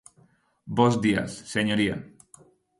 Bos 0.77 0.95
días, 1.03 1.31
señoría. 1.53 1.95